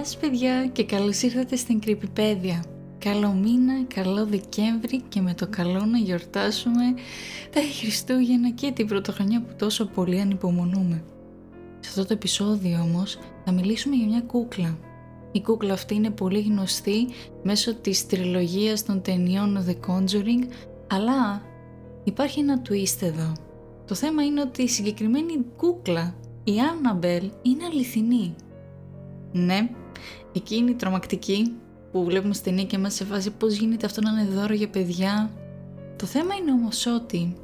Γεια 0.00 0.08
σας 0.08 0.18
παιδιά 0.18 0.66
και 0.66 0.84
καλώς 0.84 1.22
ήρθατε 1.22 1.56
στην 1.56 1.80
Κρυπηπέδια. 1.80 2.64
Καλό 2.98 3.32
μήνα, 3.32 3.84
καλό 3.94 4.26
Δεκέμβρη 4.26 5.02
και 5.08 5.20
με 5.20 5.34
το 5.34 5.46
καλό 5.50 5.84
να 5.84 5.98
γιορτάσουμε 5.98 6.94
τα 7.50 7.60
Χριστούγεννα 7.80 8.50
και 8.50 8.72
την 8.72 8.86
πρωτοχρονιά 8.86 9.40
που 9.40 9.54
τόσο 9.58 9.86
πολύ 9.86 10.20
ανυπομονούμε. 10.20 11.04
Σε 11.80 11.88
αυτό 11.88 12.04
το 12.04 12.12
επεισόδιο 12.12 12.80
όμως 12.82 13.18
θα 13.44 13.52
μιλήσουμε 13.52 13.96
για 13.96 14.06
μια 14.06 14.20
κούκλα. 14.20 14.78
Η 15.32 15.40
κούκλα 15.40 15.72
αυτή 15.72 15.94
είναι 15.94 16.10
πολύ 16.10 16.40
γνωστή 16.40 17.06
μέσω 17.42 17.74
της 17.74 18.06
τριλογίας 18.06 18.84
των 18.84 19.02
ταινιών 19.02 19.64
The 19.68 19.90
Conjuring, 19.90 20.46
αλλά 20.90 21.42
υπάρχει 22.04 22.40
ένα 22.40 22.62
twist 22.68 23.02
εδώ. 23.02 23.32
Το 23.86 23.94
θέμα 23.94 24.24
είναι 24.24 24.40
ότι 24.40 24.62
η 24.62 24.68
συγκεκριμένη 24.68 25.44
κούκλα, 25.56 26.14
η 26.44 26.52
Annabelle, 26.52 27.30
είναι 27.42 27.64
αληθινή. 27.72 28.34
Ναι, 29.32 29.70
εκείνη 30.32 30.70
η 30.70 30.74
τρομακτική 30.74 31.52
που 31.92 32.04
βλέπουμε 32.04 32.34
στην 32.34 32.44
ταινία 32.44 32.64
και 32.64 32.78
μας 32.78 32.94
σε 32.94 33.04
φάση 33.04 33.30
πώς 33.30 33.54
γίνεται 33.54 33.86
αυτό 33.86 34.00
να 34.00 34.10
είναι 34.10 34.30
δώρο 34.30 34.54
για 34.54 34.68
παιδιά. 34.68 35.30
Το 35.96 36.06
θέμα 36.06 36.34
είναι 36.34 36.52
όμως 36.52 36.86
ότι 36.86 37.36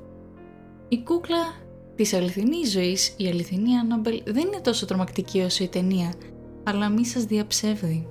η 0.88 1.02
κούκλα 1.02 1.54
της 1.94 2.14
αληθινής 2.14 2.70
ζωής, 2.70 3.14
η 3.16 3.26
αληθινή 3.26 3.70
Annabelle 3.82 4.22
δεν 4.24 4.46
είναι 4.46 4.60
τόσο 4.62 4.86
τρομακτική 4.86 5.40
όσο 5.40 5.64
η 5.64 5.68
ταινία, 5.68 6.12
αλλά 6.64 6.88
μη 6.88 7.06
σας 7.06 7.24
διαψεύδει. 7.24 8.08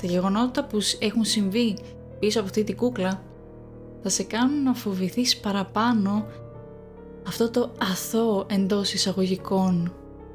Τα 0.00 0.06
γεγονότα 0.06 0.64
που 0.64 0.78
έχουν 0.98 1.24
συμβεί 1.24 1.76
πίσω 2.18 2.38
από 2.38 2.48
αυτή 2.48 2.64
την 2.64 2.76
κούκλα 2.76 3.22
θα 4.02 4.08
σε 4.08 4.22
κάνουν 4.22 4.62
να 4.62 4.74
φοβηθείς 4.74 5.36
παραπάνω 5.36 6.26
αυτό 7.26 7.50
το 7.50 7.70
αθώο 7.78 8.46
εντός 8.50 8.92
εισαγωγικών 8.92 9.94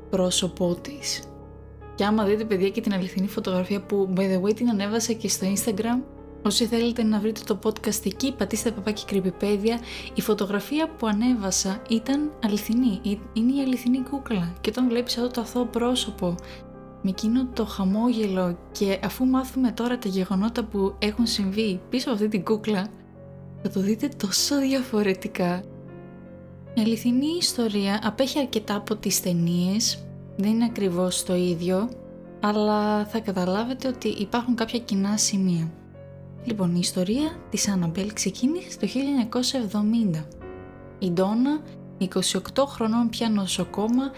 πρόσωπό 0.10 0.76
της. 0.82 1.22
Και 1.96 2.06
άμα 2.06 2.24
δείτε 2.24 2.46
παιδιά 2.46 2.70
και 2.70 2.82
την 2.82 2.94
αληθινή 2.94 3.28
φωτογραφία 3.28 3.82
που 3.82 4.14
by 4.16 4.20
the 4.20 4.42
way 4.42 4.56
την 4.56 4.70
ανέβασα 4.70 5.14
και 5.14 5.28
στο 5.28 5.48
Instagram 5.56 6.02
Όσοι 6.46 6.66
θέλετε 6.66 7.04
να 7.04 7.20
βρείτε 7.20 7.42
το 7.46 7.60
podcast 7.64 8.06
εκεί, 8.06 8.34
πατήστε 8.34 8.72
παπάκι 8.72 9.06
κρυπηπέδια. 9.06 9.80
Η 10.14 10.22
φωτογραφία 10.22 10.90
που 10.90 11.08
ανέβασα 11.08 11.82
ήταν 11.90 12.32
αληθινή. 12.44 13.00
Είναι 13.34 13.54
η 13.54 13.62
αληθινή 13.62 14.04
κούκλα. 14.10 14.54
Και 14.62 14.70
όταν 14.70 14.90
βλέπεις 14.90 15.18
αυτό 15.18 15.30
το 15.30 15.42
αθώο 15.42 15.66
πρόσωπο 15.66 16.36
με 17.02 17.10
εκείνο 17.10 17.48
το 17.54 17.66
χαμόγελο 17.66 18.58
και 18.72 19.00
αφού 19.04 19.26
μάθουμε 19.26 19.72
τώρα 19.72 19.98
τα 19.98 20.10
γεγονότα 20.10 20.64
που 20.64 20.96
έχουν 21.00 21.26
συμβεί 21.26 21.82
πίσω 21.90 22.10
από 22.10 22.18
αυτή 22.18 22.28
την 22.28 22.44
κούκλα, 22.44 22.88
θα 23.62 23.70
το 23.70 23.80
δείτε 23.80 24.08
τόσο 24.08 24.60
διαφορετικά. 24.60 25.64
Η 26.74 26.82
αληθινή 26.82 27.38
ιστορία 27.40 28.00
απέχει 28.04 28.40
αρκετά 28.40 28.76
από 28.76 28.96
τις 28.96 29.22
ταινίες, 29.22 30.06
δεν 30.38 30.52
είναι 30.52 30.66
ακριβώς 30.66 31.24
το 31.24 31.36
ίδιο, 31.36 31.90
αλλά 32.42 33.06
θα 33.06 33.20
καταλάβετε 33.20 33.88
ότι 33.88 34.08
υπάρχουν 34.08 34.56
κάποια 34.56 34.80
κοινά 34.80 35.18
σημεία. 35.18 35.72
Λοιπόν, 36.44 36.76
η 36.76 36.80
ιστορία 36.80 37.32
της 37.50 37.68
Άναμπελ 37.68 38.14
ξεκίνησε 38.14 38.80
το 38.80 38.88
1970. 40.14 40.26
Η 41.00 41.12
Ντόνα, 41.12 41.62
28 41.98 42.66
χρονών 42.66 43.10
πια 43.10 43.30
νοσοκόμα, 43.30 44.12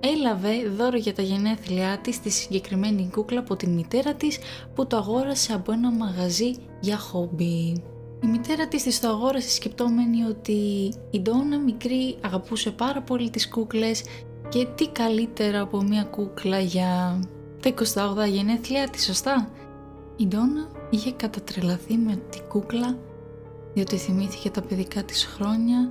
έλαβε 0.00 0.68
δώρο 0.76 0.96
για 0.96 1.14
τα 1.14 1.22
γενέθλιά 1.22 1.98
της 2.02 2.20
τη 2.20 2.30
συγκεκριμένη 2.30 3.08
κούκλα 3.12 3.40
από 3.40 3.56
την 3.56 3.70
μητέρα 3.70 4.14
της 4.14 4.38
που 4.74 4.86
το 4.86 4.96
αγόρασε 4.96 5.52
από 5.52 5.72
ένα 5.72 5.90
μαγαζί 5.90 6.54
για 6.80 6.98
χόμπι. 6.98 7.82
Η 8.22 8.26
μητέρα 8.26 8.68
της 8.68 8.82
της 8.82 9.00
το 9.00 9.08
αγόρασε 9.08 9.50
σκεπτόμενη 9.50 10.24
ότι 10.24 10.92
η 11.10 11.20
Ντόνα 11.20 11.58
μικρή 11.58 12.16
αγαπούσε 12.20 12.70
πάρα 12.70 13.02
πολύ 13.02 13.30
τις 13.30 13.48
κούκλες 13.48 14.02
και 14.48 14.66
τι 14.74 14.88
καλύτερα 14.88 15.60
από 15.60 15.82
μια 15.82 16.04
κούκλα 16.04 16.58
για 16.58 17.20
τα 17.62 17.74
28 18.24 18.28
γενέθλιά 18.28 18.88
της, 18.88 19.04
σωστά; 19.04 19.50
Η 20.16 20.26
Ντόνα 20.26 20.68
είχε 20.90 21.12
κατατρελαθεί 21.12 21.96
με 21.96 22.22
την 22.30 22.42
κούκλα 22.48 22.96
διότι 23.74 23.96
θυμήθηκε 23.96 24.50
τα 24.50 24.62
παιδικά 24.62 25.02
της 25.02 25.24
χρόνια 25.24 25.90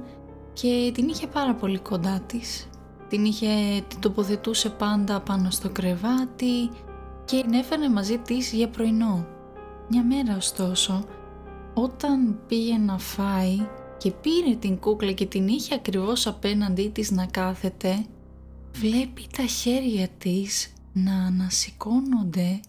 και 0.53 0.91
την 0.93 1.07
είχε 1.07 1.27
πάρα 1.27 1.53
πολύ 1.53 1.79
κοντά 1.79 2.19
της. 2.25 2.67
Την 3.09 3.25
είχε, 3.25 3.47
την 3.87 3.99
τοποθετούσε 3.99 4.69
πάντα 4.69 5.19
πάνω 5.19 5.49
στο 5.49 5.69
κρεβάτι 5.69 6.69
και 7.25 7.41
την 7.41 7.53
έφερε 7.53 7.89
μαζί 7.89 8.17
της 8.17 8.51
για 8.51 8.69
πρωινό. 8.69 9.25
Μια 9.89 10.03
μέρα 10.03 10.35
ωστόσο, 10.35 11.03
όταν 11.73 12.39
πήγε 12.47 12.77
να 12.77 12.97
φάει 12.97 13.67
και 13.97 14.11
πήρε 14.11 14.55
την 14.55 14.79
κούκλα 14.79 15.11
και 15.11 15.25
την 15.25 15.47
είχε 15.47 15.75
ακριβώς 15.75 16.27
απέναντί 16.27 16.89
της 16.89 17.11
να 17.11 17.25
κάθεται, 17.25 18.05
βλέπει 18.73 19.27
τα 19.37 19.45
χέρια 19.45 20.07
της 20.07 20.73
να 20.93 21.25
ανασηκώνονται 21.25 22.59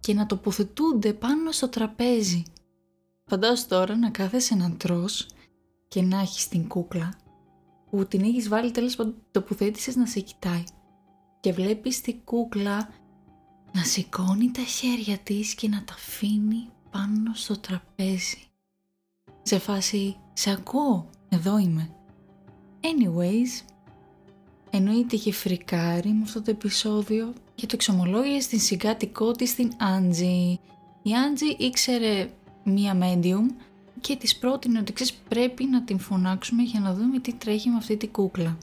και 0.00 0.14
να 0.14 0.26
τοποθετούνται 0.26 1.12
πάνω 1.12 1.52
στο 1.52 1.68
τραπέζι. 1.68 2.42
Φαντάσου 3.24 3.66
τώρα 3.66 3.96
να 3.96 4.10
κάθεσαι 4.10 4.54
να 4.54 4.72
τρως 4.72 5.26
και 5.88 6.02
να 6.02 6.20
έχεις 6.20 6.48
την 6.48 6.68
κούκλα 6.68 7.14
που 7.90 8.06
την 8.06 8.20
έχεις 8.20 8.48
βάλει 8.48 8.70
τέλος 8.70 8.96
πάντων 8.96 9.14
τοποθέτησες 9.30 9.96
να 9.96 10.06
σε 10.06 10.20
κοιτάει 10.20 10.64
και 11.40 11.52
βλέπεις 11.52 12.00
την 12.00 12.24
κούκλα 12.24 12.88
να 13.72 13.82
σηκώνει 13.82 14.50
τα 14.50 14.62
χέρια 14.62 15.18
της 15.18 15.54
και 15.54 15.68
να 15.68 15.84
τα 15.84 15.92
αφήνει 15.92 16.68
πάνω 16.90 17.34
στο 17.34 17.58
τραπέζι. 17.58 18.42
Σε 19.42 19.58
φάση, 19.58 20.16
σε 20.32 20.50
ακούω, 20.50 21.10
εδώ 21.28 21.58
είμαι. 21.58 21.90
Anyways, 22.80 23.64
εννοείται 24.70 25.16
είχε 25.16 25.32
φρικάρει 25.32 26.08
με 26.08 26.22
αυτό 26.22 26.42
το 26.42 26.50
επεισόδιο 26.50 27.32
και 27.54 27.66
το 27.66 27.72
εξομολόγησε 27.74 28.40
στην 28.40 28.60
συγκάτοικό 28.60 29.32
της 29.32 29.54
την 29.54 29.72
Άντζη. 29.78 30.58
Η 31.02 31.10
Άντζη 31.26 31.46
ήξερε 31.58 32.30
μία 32.64 32.98
medium 33.00 33.54
και 34.00 34.16
της 34.16 34.36
πρότεινε 34.36 34.78
ότι 34.78 34.92
ξέρεις 34.92 35.14
πρέπει 35.28 35.64
να 35.64 35.82
την 35.82 35.98
φωνάξουμε 35.98 36.62
για 36.62 36.80
να 36.80 36.94
δούμε 36.94 37.18
τι 37.18 37.32
τρέχει 37.32 37.68
με 37.68 37.76
αυτή 37.76 37.96
την 37.96 38.12
κούκλα. 38.12 38.58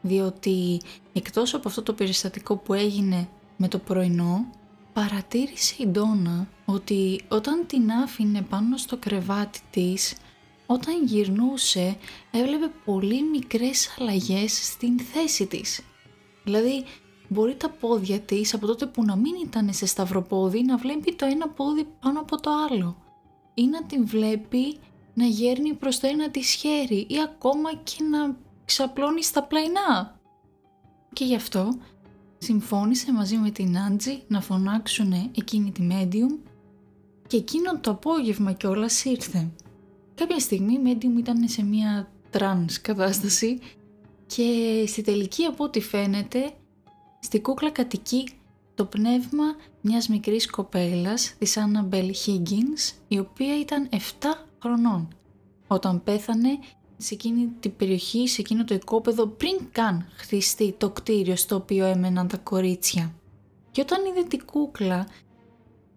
Διότι 0.00 0.80
εκτός 1.12 1.54
από 1.54 1.68
αυτό 1.68 1.82
το 1.82 1.92
περιστατικό 1.92 2.56
που 2.56 2.74
έγινε 2.74 3.28
με 3.56 3.68
το 3.68 3.78
πρωινό, 3.78 4.46
παρατήρησε 4.92 5.74
η 5.78 5.86
Ντόνα 5.86 6.48
ότι 6.64 7.20
όταν 7.28 7.64
την 7.66 7.90
άφηνε 7.90 8.42
πάνω 8.42 8.76
στο 8.76 8.96
κρεβάτι 8.96 9.60
της, 9.70 10.14
όταν 10.66 11.04
γυρνούσε 11.04 11.96
έβλεπε 12.30 12.70
πολύ 12.84 13.22
μικρές 13.22 13.96
αλλαγές 13.98 14.66
στην 14.66 15.00
θέση 15.00 15.46
της. 15.46 15.80
Δηλαδή 16.44 16.84
μπορεί 17.28 17.54
τα 17.54 17.70
πόδια 17.70 18.20
της 18.20 18.54
από 18.54 18.66
τότε 18.66 18.86
που 18.86 19.04
να 19.04 19.16
μην 19.16 19.34
ήταν 19.44 19.72
σε 19.72 19.86
σταυροπόδι 19.86 20.62
να 20.62 20.76
βλέπει 20.76 21.14
το 21.14 21.26
ένα 21.26 21.48
πόδι 21.48 21.86
πάνω 22.00 22.20
από 22.20 22.40
το 22.40 22.50
άλλο 22.70 22.96
ή 23.54 23.66
να 23.66 23.84
την 23.84 24.06
βλέπει 24.06 24.76
να 25.14 25.24
γέρνει 25.24 25.74
προς 25.74 25.98
το 25.98 26.06
ένα 26.06 26.30
της 26.30 26.52
χέρι 26.52 27.06
ή 27.08 27.16
ακόμα 27.24 27.74
και 27.74 28.02
να 28.10 28.36
ξαπλώνει 28.64 29.22
στα 29.22 29.42
πλαϊνά. 29.42 30.20
Και 31.12 31.24
γι' 31.24 31.34
αυτό 31.34 31.78
συμφώνησε 32.38 33.12
μαζί 33.12 33.36
με 33.36 33.50
την 33.50 33.78
Άντζη 33.78 34.22
να 34.28 34.40
φωνάξουν 34.40 35.12
εκείνη 35.36 35.72
τη 35.72 35.88
medium 35.90 36.38
και 37.26 37.36
εκείνο 37.36 37.78
το 37.80 37.90
απόγευμα 37.90 38.52
κιόλας 38.52 39.04
ήρθε. 39.04 39.50
Κάποια 40.16 40.38
στιγμή 40.38 40.72
η 40.72 40.80
medium 40.84 41.18
ήταν 41.18 41.48
σε 41.48 41.64
μια 41.64 42.10
trance 42.30 42.80
κατάσταση 42.80 43.58
και 44.26 44.84
στη 44.86 45.02
τελική 45.02 45.44
από 45.44 45.64
ό,τι 45.64 45.80
φαίνεται 45.80 46.52
Στη 47.26 47.40
κούκλα 47.40 47.70
κατοικεί 47.70 48.28
το 48.74 48.84
πνεύμα 48.84 49.44
μιας 49.80 50.08
μικρής 50.08 50.50
κοπέλας 50.50 51.34
της 51.38 51.56
Annabelle 51.58 52.10
Higgins 52.26 52.94
η 53.08 53.18
οποία 53.18 53.60
ήταν 53.60 53.88
7 53.92 53.96
χρονών 54.62 55.08
όταν 55.66 56.02
πέθανε 56.02 56.58
σε 56.96 57.14
εκείνη 57.14 57.48
την 57.60 57.76
περιοχή, 57.76 58.28
σε 58.28 58.40
εκείνο 58.40 58.64
το 58.64 58.74
οικόπεδο 58.74 59.26
πριν 59.26 59.58
καν 59.72 60.08
χτιστεί 60.16 60.74
το 60.78 60.90
κτίριο 60.90 61.36
στο 61.36 61.56
οποίο 61.56 61.84
έμεναν 61.84 62.28
τα 62.28 62.36
κορίτσια. 62.36 63.14
Και 63.70 63.80
όταν 63.80 64.04
είδε 64.04 64.22
την 64.22 64.44
κούκλα 64.44 65.08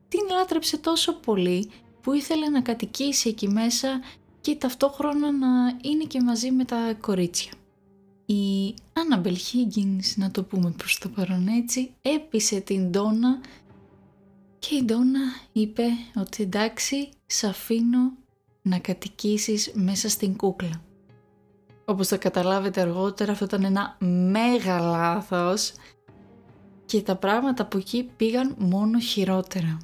την 0.07 0.19
λάτρεψε 0.31 0.77
τόσο 0.77 1.13
πολύ 1.13 1.69
που 2.01 2.13
ήθελε 2.13 2.49
να 2.49 2.61
κατοικήσει 2.61 3.29
εκεί 3.29 3.47
μέσα 3.47 4.01
και 4.41 4.55
ταυτόχρονα 4.55 5.31
να 5.31 5.47
είναι 5.81 6.03
και 6.03 6.21
μαζί 6.21 6.51
με 6.51 6.65
τα 6.65 6.93
κορίτσια. 7.01 7.51
Η 8.25 8.73
Annabel 8.93 9.33
Higgins, 9.33 10.15
να 10.15 10.31
το 10.31 10.43
πούμε 10.43 10.71
προς 10.77 10.97
το 10.97 11.09
παρόν 11.09 11.47
έτσι, 11.47 11.91
έπεισε 12.01 12.59
την 12.59 12.89
Ντόνα 12.89 13.39
και 14.59 14.75
η 14.75 14.83
Ντόνα 14.83 15.19
είπε 15.51 15.83
ότι 16.15 16.43
εντάξει, 16.43 17.09
σ' 17.25 17.43
αφήνω 17.43 18.11
να 18.61 18.79
κατοικήσεις 18.79 19.71
μέσα 19.73 20.09
στην 20.09 20.35
κούκλα. 20.35 20.81
Όπως 21.85 22.07
θα 22.07 22.17
καταλάβετε 22.17 22.81
αργότερα 22.81 23.31
αυτό 23.31 23.45
ήταν 23.45 23.63
ένα 23.63 23.97
μέγα 24.05 24.79
λάθος 24.79 25.73
και 26.85 27.01
τα 27.01 27.15
πράγματα 27.15 27.63
από 27.63 27.77
εκεί 27.77 28.09
πήγαν 28.17 28.55
μόνο 28.59 28.99
χειρότερα. 28.99 29.77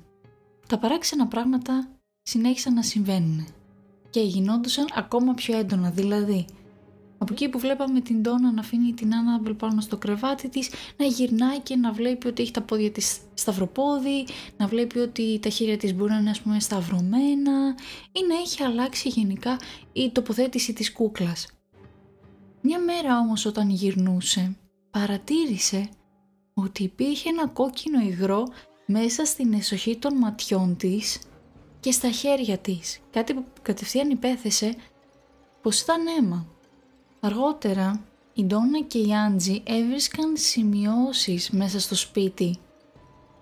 Τα 0.68 0.78
παράξενα 0.78 1.28
πράγματα 1.28 1.88
συνέχισαν 2.27 2.74
να 2.74 2.81
συμβαίνουν 2.81 3.48
και 4.10 4.22
γινόντουσαν 4.22 4.86
ακόμα 4.95 5.33
πιο 5.33 5.57
έντονα, 5.57 5.89
δηλαδή 5.89 6.45
Από 7.18 7.33
εκεί 7.33 7.50
που 7.50 7.60
βλέπαμε 7.60 8.01
την 8.01 8.24
Τόνα 8.24 8.51
να 8.51 8.60
αφήνει 8.60 8.94
την 8.94 9.16
Άνναμπελ 9.16 9.54
πάνω 9.54 9.81
στο 9.81 9.98
κρεβάτι 9.98 10.50
της, 10.50 10.69
να 10.98 11.06
γυρνάει 11.06 11.60
και 11.60 11.75
να 11.75 11.92
βλέπει 11.92 12.27
ότι 12.27 12.42
έχει 12.42 12.51
τα 12.51 12.62
πόδια 12.62 12.92
της 12.92 13.19
σταυροπόδι, 13.33 14.25
να 14.57 14.68
βλέπει 14.68 15.00
ότι 15.00 15.39
τα 15.42 15.50
χέρια 15.50 15.77
της 15.77 15.94
μπορεί 15.94 16.12
να 16.12 16.18
είναι 16.18 16.30
ας 16.30 16.42
πούμε 16.42 16.60
σταυρωμένα 16.60 17.75
ή 18.12 18.19
να 18.28 18.36
έχει 18.36 18.63
αλλάξει 18.63 19.10
γενικά 19.10 19.60
η 19.94 20.12
τοποθέτηση 20.12 20.74
της 20.74 20.92
κούκλας. 20.92 21.48
Μια 22.62 22.80
μέρα 22.80 23.19
όμως 23.19 23.45
όταν 23.45 23.69
γυρνούσε, 23.69 24.57
παρατήρησε 24.92 25.89
ότι 26.54 26.83
υπήρχε 26.83 27.30
ένα 27.30 27.48
κόκκινο 27.48 28.00
υγρό 28.00 28.44
μέσα 28.86 29.25
στην 29.25 29.54
εσοχή 29.54 29.98
των 29.98 30.18
ματιών 30.18 30.75
της 30.78 31.19
και 31.86 31.92
στα 31.92 32.12
χέρια 32.12 32.58
της. 32.58 33.00
Κάτι 33.12 33.34
που 33.34 33.46
κατευθείαν 33.62 34.10
υπέθεσε 34.10 34.76
πως 35.62 35.82
ήταν 35.82 36.08
αίμα. 36.08 36.48
Αργότερα, 37.20 38.04
η 38.34 38.44
Ντόνα 38.44 38.82
και 38.82 38.98
η 38.98 39.16
Άντζη 39.16 39.62
έβρισκαν 39.66 40.38
σημειώσεις 40.38 41.50
μέσα 41.50 41.80
στο 41.80 41.96
σπίτι. 41.96 42.58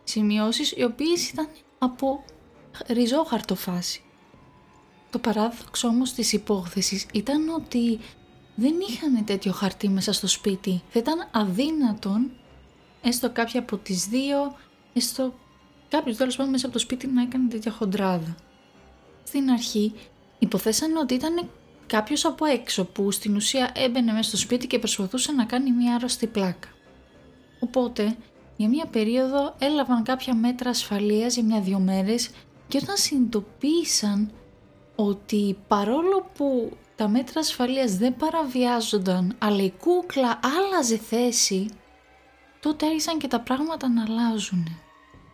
Σημειώσεις 0.04 0.72
οι 0.72 0.84
οποίες 0.84 1.30
ήταν 1.30 1.48
από 1.80 2.24
ριζόχαρτο 2.88 3.56
φάση. 3.56 4.04
Το 5.10 5.20
παράδοξο 5.20 5.88
όμως 5.88 6.14
της 6.14 6.34
υπόθεσης 6.34 7.06
ήταν 7.14 7.50
ότι 7.50 8.00
δεν 8.56 8.74
είχαν 8.90 9.26
τέτοιο 9.26 9.52
χαρτί 9.52 9.90
μέσα 9.90 10.14
στο 10.14 10.28
σπίτι. 10.28 10.82
Θα 10.90 11.00
ήταν 11.00 11.28
αδύνατον 11.32 12.32
έστω 13.02 13.30
κάποια 13.30 13.60
από 13.60 13.78
τις 13.78 14.08
δύο, 14.08 14.56
έστω 14.94 15.34
κάποιος 15.98 16.18
τέλος 16.18 16.36
πάντων 16.36 16.52
μέσα 16.52 16.66
από 16.66 16.74
το 16.74 16.80
σπίτι 16.80 17.08
να 17.08 17.22
έκανε 17.22 17.50
τέτοια 17.50 17.72
χοντράδα. 17.72 18.36
Στην 19.24 19.50
αρχή 19.50 19.94
υποθέσανε 20.40 21.00
ότι 21.00 21.14
ήταν 21.14 21.50
κάποιος 21.88 22.26
από 22.26 22.46
έξω 22.46 22.86
που 22.86 23.12
στην 23.12 23.36
ουσία 23.36 23.72
έμπαινε 23.76 24.12
μέσα 24.12 24.30
στο 24.30 24.38
σπίτι 24.38 24.68
και 24.68 24.80
προσπαθούσε 24.80 25.32
να 25.32 25.46
κάνει 25.46 25.72
μια 25.72 25.96
άρρωστη 25.96 26.28
πλάκα. 26.28 26.68
Οπότε, 27.60 28.16
για 28.56 28.68
μια 28.68 28.86
περίοδο 28.86 29.56
έλαβαν 29.60 30.04
κάποια 30.04 30.34
μέτρα 30.34 30.70
ασφαλείας 30.70 31.34
για 31.34 31.44
μια-δυο 31.44 31.80
μέρες 31.80 32.30
και 32.68 32.80
όταν 32.84 32.98
συνειδητοποίησαν 32.98 34.32
ότι 34.96 35.58
παρόλο 35.68 36.30
που 36.38 36.78
τα 36.96 37.08
μέτρα 37.08 37.40
ασφαλείας 37.40 37.98
δεν 37.98 38.16
παραβιάζονταν 38.16 39.36
αλλά 39.38 39.64
η 39.64 39.72
κούκλα 39.72 40.40
άλλαζε 40.58 40.98
θέση, 40.98 41.70
τότε 42.60 42.86
άρχισαν 42.86 43.18
και 43.18 43.28
τα 43.28 43.40
πράγματα 43.40 43.90
να 43.90 44.04
αλλάζουν. 44.04 44.68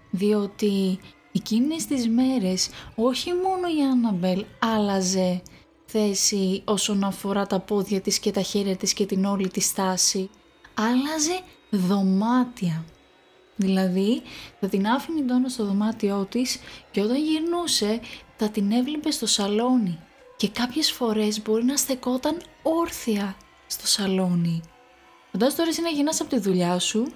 Διότι 0.10 1.00
εκείνες 1.32 1.86
τις 1.86 2.08
μέρες 2.08 2.70
όχι 2.96 3.34
μόνο 3.34 3.68
η 3.78 3.84
Άνναμπελ 3.92 4.46
άλλαζε 4.60 5.42
θέση 5.86 6.62
όσον 6.66 7.04
αφορά 7.04 7.48
τα 7.48 7.60
πόδια 7.60 8.02
της 8.02 8.20
και 8.20 8.32
τα 8.32 8.42
χέρια 8.42 8.76
της 8.76 8.94
και 8.94 9.06
την 9.06 9.26
όλη 9.26 9.50
τη 9.50 9.60
στάση, 9.60 10.30
άλλαζε 10.74 11.42
δωμάτια. 11.70 12.86
Δηλαδή 13.56 14.22
θα 14.60 14.68
την 14.68 14.88
άφηνε 14.88 15.20
η 15.20 15.50
στο 15.50 15.66
δωμάτιό 15.66 16.28
της 16.30 16.60
και 16.92 17.02
όταν 17.02 17.18
γυρνούσε 17.18 18.00
θα 18.38 18.50
την 18.50 18.72
έβλεπε 18.72 19.12
στο 19.12 19.26
σαλόνι 19.26 20.00
και 20.38 20.50
κάποιες 20.50 20.92
φορές 20.92 21.42
μπορεί 21.42 21.64
να 21.64 21.78
στεκόταν 21.78 22.42
όρθια 22.64 23.36
στο 23.68 23.88
σαλόνι. 23.88 24.62
Φαντάζομαι 25.32 25.58
τώρα 25.58 25.70
εσύ 25.70 25.82
να 25.82 25.90
γυρνάς 25.90 26.22
από 26.22 26.30
τη 26.30 26.40
δουλειά 26.40 26.80
σου, 26.80 27.08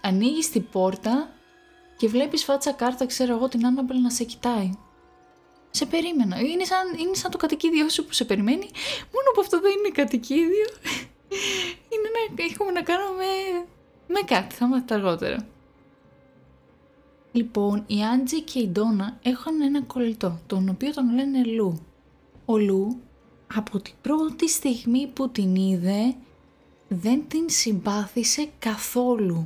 ανοίγεις 0.00 0.50
την 0.50 0.68
πόρτα 0.70 1.33
και 1.96 2.08
βλέπεις 2.08 2.44
φάτσα 2.44 2.72
κάρτα 2.72 3.06
ξέρω 3.06 3.34
εγώ 3.34 3.48
την 3.48 3.66
Άνναμπελ 3.66 4.00
να 4.00 4.10
σε 4.10 4.24
κοιτάει 4.24 4.70
σε 5.70 5.86
περίμενα. 5.86 6.40
Είναι 6.40 6.64
σαν, 6.64 6.98
είναι 6.98 7.14
σαν 7.14 7.30
το 7.30 7.36
κατοικίδιο 7.36 7.88
σου 7.88 8.04
που 8.04 8.12
σε 8.12 8.24
περιμένει, 8.24 8.68
μόνο 9.14 9.28
που 9.34 9.40
αυτό 9.40 9.60
δεν 9.60 9.72
είναι 9.78 9.88
κατοικίδιο. 9.88 10.68
είναι 11.92 12.08
να 12.36 12.44
έχουμε 12.44 12.70
να 12.70 12.82
κάνουμε 12.82 13.24
με 14.06 14.20
κάτι, 14.26 14.54
θα 14.54 14.66
μάθετε 14.66 14.94
αργότερα. 14.94 15.46
Λοιπόν, 17.32 17.84
η 17.86 18.04
Άντζη 18.04 18.40
και 18.42 18.58
η 18.58 18.68
Ντόνα 18.68 19.18
έχουν 19.22 19.60
ένα 19.62 19.82
κολλητό, 19.82 20.40
τον 20.46 20.68
οποίο 20.68 20.92
τον 20.92 21.14
λένε 21.14 21.44
Λου. 21.44 21.86
Ο 22.44 22.58
Λου, 22.58 23.00
από 23.54 23.80
την 23.80 23.94
πρώτη 24.02 24.48
στιγμή 24.48 25.06
που 25.06 25.28
την 25.28 25.54
είδε, 25.54 26.14
δεν 26.88 27.24
την 27.28 27.44
συμπάθησε 27.48 28.48
καθόλου 28.58 29.44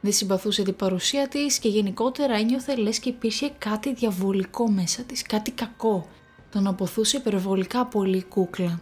δεν 0.00 0.12
συμπαθούσε 0.12 0.62
την 0.62 0.76
παρουσία 0.76 1.28
της 1.28 1.58
και 1.58 1.68
γενικότερα 1.68 2.34
ένιωθε 2.34 2.76
λες 2.76 2.98
και 2.98 3.08
υπήρχε 3.08 3.52
κάτι 3.58 3.94
διαβολικό 3.94 4.68
μέσα 4.70 5.02
της, 5.02 5.22
κάτι 5.22 5.50
κακό. 5.50 6.08
Τον 6.50 6.66
αποθούσε 6.66 7.16
υπερβολικά 7.16 7.86
πολύ 7.86 8.22
κούκλα. 8.22 8.80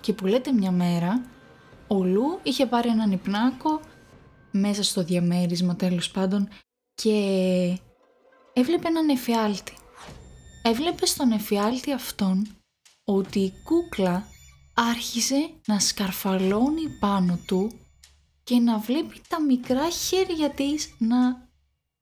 Και 0.00 0.12
που 0.12 0.26
λέτε 0.26 0.52
μια 0.52 0.70
μέρα, 0.70 1.24
ο 1.86 2.04
Λου 2.04 2.38
είχε 2.42 2.66
πάρει 2.66 2.88
έναν 2.88 3.12
υπνάκο 3.12 3.80
μέσα 4.50 4.82
στο 4.82 5.04
διαμέρισμα 5.04 5.76
τέλος 5.76 6.10
πάντων 6.10 6.48
και 6.94 7.10
έβλεπε 8.52 8.88
έναν 8.88 9.08
εφιάλτη. 9.08 9.72
Έβλεπε 10.62 11.06
στον 11.06 11.32
εφιάλτη 11.32 11.92
αυτόν 11.92 12.46
ότι 13.04 13.38
η 13.38 13.52
κούκλα 13.64 14.26
άρχισε 14.74 15.50
να 15.66 15.78
σκαρφαλώνει 15.78 16.88
πάνω 17.00 17.38
του 17.46 17.70
και 18.52 18.58
να 18.58 18.78
βλέπει 18.78 19.20
τα 19.28 19.42
μικρά 19.42 19.90
χέρια 19.90 20.50
της 20.50 20.94
να 20.98 21.48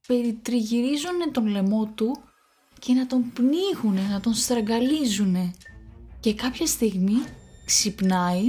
περιτριγυρίζουν 0.06 1.32
τον 1.32 1.46
λαιμό 1.46 1.92
του 1.94 2.16
και 2.78 2.92
να 2.92 3.06
τον 3.06 3.32
πνίγουν, 3.32 4.08
να 4.10 4.20
τον 4.20 4.34
στραγγαλίζουν. 4.34 5.52
Και 6.20 6.34
κάποια 6.34 6.66
στιγμή 6.66 7.16
ξυπνάει 7.64 8.42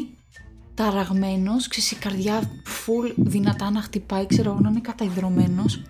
ταραγμένος, 0.74 1.68
ξέρεις 1.68 1.92
η 1.92 1.96
καρδιά 1.96 2.42
full 2.66 3.14
δυνατά 3.16 3.72
να 3.72 3.82
χτυπάει, 3.82 4.26
ξέρω 4.26 4.60
να 4.60 4.70
είναι 4.70 4.80
καταϊδρωμένος 4.80 5.82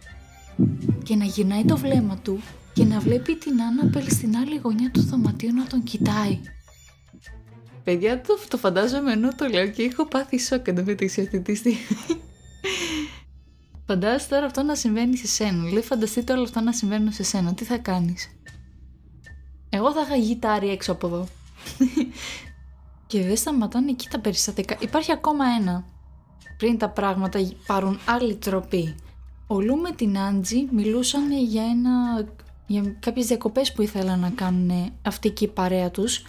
και 1.04 1.16
να 1.16 1.26
γυρνάει 1.26 1.66
το 1.66 1.78
βλέμμα 1.78 2.18
του 2.18 2.42
και 2.74 2.84
να 2.84 3.00
βλέπει 3.00 3.36
την 3.36 3.62
Άννα 3.62 4.02
στην 4.10 4.38
άλλη 4.38 4.58
γωνιά 4.64 4.92
του 4.92 5.02
δωματίου 5.02 5.54
να 5.54 5.66
τον 5.66 5.84
κοιτάει. 5.84 6.40
Παιδιά, 7.84 8.22
το, 8.22 8.38
το 8.48 8.58
φαντάζομαι 8.58 9.12
ενώ 9.12 9.36
το 9.36 9.48
λέω 9.48 9.68
και 9.68 9.84
έχω 9.84 10.06
πάθει 10.06 10.40
σοκ 10.40 10.68
εντωμεταξύ 10.68 11.22
αυτή 11.22 11.42
τη 11.42 11.56
στιγμή. 11.56 11.80
Φαντάζεσαι 13.88 14.30
τώρα 14.30 14.46
αυτό 14.46 14.64
να 14.64 14.76
συμβαίνει 14.76 15.18
σε 15.18 15.28
σένα. 15.28 15.64
Λέει, 15.64 15.82
φανταστείτε 15.82 16.34
όλα 16.34 16.44
αυτά 16.44 16.62
να 16.62 16.74
συμβαίνουν 16.74 17.12
σε 17.12 17.24
σένα. 17.24 17.54
Τι 17.54 17.64
θα 17.64 17.78
κάνεις; 17.78 18.30
Εγώ 19.70 19.94
θα 19.94 20.02
είχα 20.02 20.16
γιτάρι 20.16 20.70
έξω 20.70 20.92
από 20.92 21.08
εδώ. 21.08 21.28
και 23.08 23.24
δεν 23.24 23.38
σταματάνε 23.38 23.90
εκεί 23.92 24.08
τα 24.10 24.20
περιστατικά. 24.20 24.78
Υπάρχει 24.80 25.12
ακόμα 25.12 25.46
ένα. 25.60 25.86
Πριν 26.58 26.78
τα 26.78 26.90
πράγματα 26.90 27.52
πάρουν 27.66 28.00
άλλη 28.06 28.36
τροπή. 28.36 28.96
Ο 29.48 29.62
Λου 29.62 29.76
με 29.78 29.92
την 29.92 30.18
Άντζη 30.18 30.68
μιλούσαν 30.72 31.32
για, 31.32 31.64
ένα, 31.64 32.26
για 32.68 32.96
κάποιες 33.00 33.26
διακοπές 33.26 33.74
που 33.74 33.82
ήθελαν 33.82 34.20
να 34.20 34.30
κάνουν 34.30 34.94
αυτή 35.02 35.30
και 35.30 35.46
η 35.46 35.48
παρέα 35.48 35.92
τους 35.92 36.24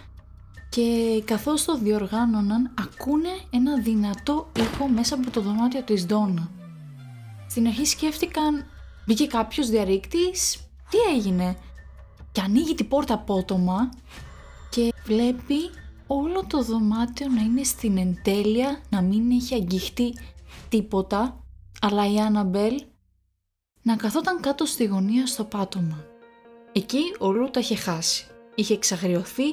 και 0.75 1.23
καθώς 1.25 1.65
το 1.65 1.79
διοργάνωναν 1.79 2.75
ακούνε 2.79 3.29
ένα 3.51 3.81
δυνατό 3.81 4.51
ήχο 4.59 4.89
μέσα 4.89 5.15
από 5.15 5.31
το 5.31 5.41
δωμάτιο 5.41 5.83
της 5.83 6.07
Ντόνα. 6.07 6.51
Στην 7.49 7.67
αρχή 7.67 7.85
σκέφτηκαν 7.85 8.65
μπήκε 9.07 9.27
κάποιος 9.27 9.69
διαρρήκτης, 9.69 10.57
τι 10.91 10.99
έγινε; 11.17 11.57
Και 12.33 12.41
ανοίγει 12.41 12.75
την 12.75 12.89
πόρτα 12.89 13.15
απότομα 13.15 13.91
και 14.71 14.93
βλέπει 15.05 15.71
όλο 16.07 16.45
το 16.47 16.63
δωμάτιο 16.63 17.29
να 17.29 17.43
είναι 17.43 17.63
στην 17.63 17.97
εντέλεια, 17.97 18.81
να 18.89 19.03
μην 19.03 19.31
έχει 19.31 19.55
αγγιχτεί 19.55 20.19
τίποτα, 20.69 21.45
αλλά 21.81 22.13
η 22.13 22.19
Άναμπελ 22.19 22.85
να 23.83 23.97
καθόταν 23.97 24.41
κάτω 24.41 24.65
στη 24.65 24.85
γωνία 24.85 25.27
στο 25.27 25.45
πάτωμα. 25.45 26.05
Εκεί 26.73 27.03
ο 27.19 27.33
Λου 27.33 27.51
τα 27.51 27.61
είχε 27.61 27.77
χάσει. 27.77 28.27
Είχε 28.55 28.75
εξαγριωθεί 28.75 29.45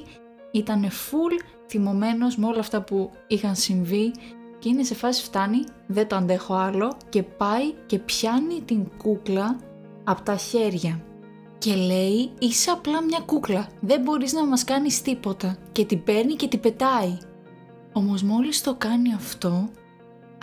ήταν 0.51 0.89
full 0.89 1.43
θυμωμένος 1.67 2.37
με 2.37 2.45
όλα 2.45 2.59
αυτά 2.59 2.81
που 2.81 3.11
είχαν 3.27 3.55
συμβεί 3.55 4.11
και 4.59 4.69
είναι 4.69 4.83
σε 4.83 4.95
φάση 4.95 5.23
φτάνει, 5.23 5.63
δεν 5.87 6.07
το 6.07 6.15
αντέχω 6.15 6.53
άλλο 6.53 6.97
και 7.09 7.23
πάει 7.23 7.73
και 7.85 7.99
πιάνει 7.99 8.61
την 8.65 8.87
κούκλα 8.97 9.59
από 10.03 10.21
τα 10.21 10.35
χέρια 10.35 11.01
και 11.57 11.75
λέει 11.75 12.31
είσαι 12.39 12.71
απλά 12.71 13.03
μια 13.03 13.19
κούκλα, 13.25 13.69
δεν 13.79 14.01
μπορείς 14.01 14.33
να 14.33 14.45
μας 14.45 14.63
κάνεις 14.63 15.01
τίποτα 15.01 15.57
και 15.71 15.85
την 15.85 16.03
παίρνει 16.03 16.33
και 16.33 16.47
την 16.47 16.59
πετάει. 16.59 17.17
Όμως 17.93 18.23
μόλις 18.23 18.61
το 18.61 18.75
κάνει 18.75 19.13
αυτό 19.13 19.69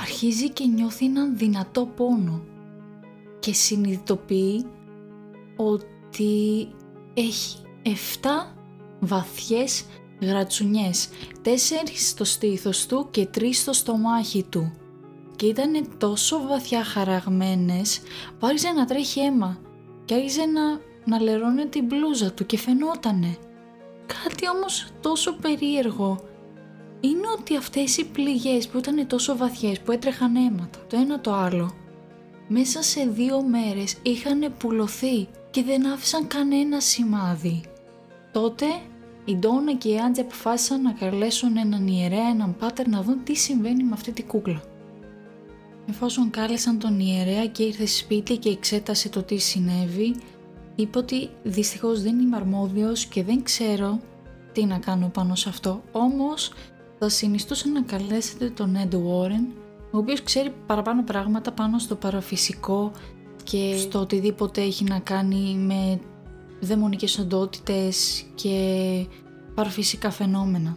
αρχίζει 0.01 0.51
και 0.51 0.65
νιώθει 0.67 1.05
έναν 1.05 1.37
δυνατό 1.37 1.87
πόνο 1.87 2.45
και 3.39 3.53
συνειδητοποιεί 3.53 4.67
ότι 5.57 6.69
έχει 7.15 7.59
7 7.85 7.89
βαθιές 9.00 9.85
γρατσουνιές, 10.21 11.09
τέσσερις 11.43 12.09
στο 12.09 12.25
στήθος 12.25 12.87
του 12.87 13.09
και 13.11 13.26
τρεις 13.26 13.59
στο 13.59 13.73
στομάχι 13.73 14.43
του. 14.43 14.73
Και 15.37 15.47
ήταν 15.47 15.99
τόσο 15.99 16.47
βαθιά 16.49 16.85
χαραγμένες 16.85 18.00
που 18.38 18.47
άρχισε 18.47 18.71
να 18.71 18.85
τρέχει 18.85 19.21
αίμα 19.21 19.59
και 20.05 20.15
άρχισε 20.15 20.45
να, 20.45 20.81
να 21.05 21.23
λερώνει 21.23 21.67
την 21.67 21.85
μπλούζα 21.85 22.33
του 22.33 22.47
και 22.47 22.59
φαινότανε. 22.59 23.37
Κάτι 24.07 24.49
όμως 24.49 24.87
τόσο 25.00 25.33
περίεργο 25.33 26.19
είναι 27.00 27.26
ότι 27.38 27.57
αυτές 27.57 27.97
οι 27.97 28.05
πληγές 28.05 28.69
που 28.69 28.79
ήταν 28.79 29.07
τόσο 29.07 29.37
βαθιές, 29.37 29.81
που 29.81 29.93
έτρεχαν 29.93 30.37
αίματα, 30.37 30.79
το 30.88 30.97
ένα 30.97 31.21
το 31.21 31.33
άλλο, 31.33 31.75
μέσα 32.49 32.83
σε 32.83 33.07
δύο 33.07 33.43
μέρες 33.43 33.97
είχαν 34.03 34.55
πουλωθεί 34.59 35.29
και 35.50 35.62
δεν 35.62 35.87
άφησαν 35.87 36.26
κανένα 36.26 36.81
σημάδι. 36.81 37.61
Τότε 38.37 38.66
η 39.25 39.37
Ντόνα 39.37 39.75
και 39.75 39.88
η 39.88 39.99
Άντζη 39.99 40.21
αποφάσισαν 40.21 40.83
να 40.83 40.93
καλέσουν 40.93 41.57
έναν 41.57 41.87
ιερέα, 41.87 42.28
έναν 42.28 42.57
πάτερ 42.57 42.88
να 42.88 43.02
δουν 43.02 43.25
τι 43.25 43.35
συμβαίνει 43.35 43.85
με 43.85 43.90
αυτή 43.93 44.12
τη 44.12 44.23
κούκλα. 44.23 44.62
Εφόσον 45.88 46.31
κάλεσαν 46.31 46.78
τον 46.78 47.00
ιερέα 47.00 47.47
και 47.47 47.62
ήρθε 47.62 47.87
σπίτι 47.87 48.37
και 48.37 48.49
εξέτασε 48.49 49.09
το 49.09 49.23
τι 49.23 49.37
συνέβη, 49.37 50.16
είπε 50.75 50.99
ότι 50.99 51.31
δυστυχώς 51.43 52.02
δεν 52.02 52.19
είμαι 52.19 52.37
αρμόδιος 52.37 53.07
και 53.07 53.25
δεν 53.25 53.43
ξέρω 53.43 54.00
τι 54.52 54.64
να 54.64 54.78
κάνω 54.78 55.09
πάνω 55.09 55.35
σε 55.35 55.49
αυτό. 55.49 55.83
Όμως 55.93 56.52
θα 56.99 57.09
συνιστούσα 57.09 57.69
να 57.69 57.83
καλέσετε 57.83 58.50
τον 58.50 58.76
Ed 58.76 58.95
Warren, 58.95 59.47
ο 59.90 59.99
οποίος 59.99 60.23
ξέρει 60.23 60.52
παραπάνω 60.66 61.02
πράγματα 61.02 61.52
πάνω 61.52 61.78
στο 61.78 61.95
παραφυσικό 61.95 62.90
και 63.45 63.76
στο 63.76 64.00
οτιδήποτε 64.00 64.61
έχει 64.61 64.85
να 64.85 64.99
κάνει 64.99 65.55
με 65.55 66.00
δαιμονικές 66.61 67.19
οντότητες 67.19 68.25
και 68.35 68.57
παραφυσικά 69.55 70.11
φαινόμενα. 70.11 70.77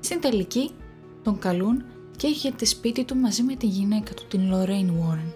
Στην 0.00 0.20
τελική 0.20 0.70
τον 1.22 1.38
καλούν 1.38 1.84
και 2.16 2.26
έρχεται 2.26 2.64
σπίτι 2.64 3.04
του 3.04 3.16
μαζί 3.16 3.42
με 3.42 3.54
τη 3.54 3.66
γυναίκα 3.66 4.14
του, 4.14 4.22
την 4.28 4.40
Lorraine 4.52 4.90
Warren. 4.90 5.32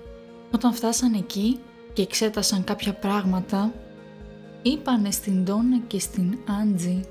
Όταν 0.55 0.73
φτάσαν 0.73 1.13
εκεί 1.13 1.59
και 1.93 2.03
εξέτασαν 2.03 2.65
κάποια 2.65 2.95
πράγματα, 2.95 3.73
είπανε 4.63 5.11
στην 5.11 5.45
Ντόνα 5.45 5.79
και 5.87 5.99
στην 5.99 6.39
Άντζη 6.63 7.05